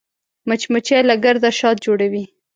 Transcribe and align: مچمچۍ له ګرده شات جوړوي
مچمچۍ 0.47 0.99
له 1.09 1.15
ګرده 1.23 1.49
شات 1.59 1.77
جوړوي 1.85 2.23